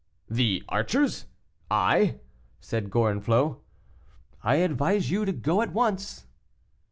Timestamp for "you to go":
5.11-5.61